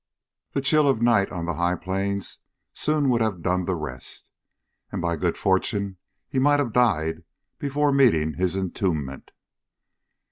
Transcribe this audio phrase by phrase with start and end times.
[0.53, 2.39] The chill of night on the high Plains
[2.73, 4.31] soon would have done the rest,
[4.91, 7.23] and by good fortune he might have died
[7.59, 9.29] before meeting his entombment.